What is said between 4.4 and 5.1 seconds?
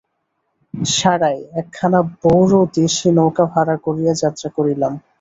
করিলাম।